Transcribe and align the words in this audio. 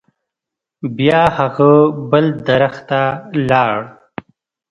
بیا 0.97 1.21
هغه 1.37 1.71
بل 2.09 2.25
درخت 2.47 2.81
ته 2.89 3.01
لاړ. 3.49 3.77